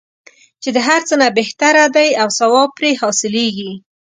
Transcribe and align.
چې 0.61 0.69
د 0.75 0.77
هر 0.87 1.01
څه 1.07 1.15
نه 1.21 1.27
بهتره 1.37 1.85
دی 1.95 2.09
او 2.21 2.27
ثواب 2.39 2.69
پرې 2.77 2.91
حاصلیږي. 3.01 3.71